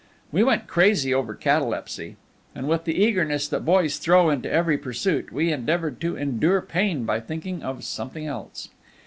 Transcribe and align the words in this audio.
We 0.31 0.41
went 0.43 0.65
crazy 0.65 1.13
over 1.13 1.35
catalepsy; 1.35 2.15
and 2.55 2.67
with 2.67 2.85
the 2.85 2.95
eagerness 3.03 3.47
that 3.49 3.63
boys 3.63 3.97
throw 3.97 4.31
into 4.31 4.49
every 4.51 4.75
pursuit, 4.75 5.31
we 5.31 5.51
endeavored 5.51 6.01
to 6.01 6.15
endure 6.15 6.61
pain 6.63 7.05
by 7.05 7.19
thinking 7.19 7.61
of 7.61 7.83
something 7.83 8.25
else. 8.25 8.69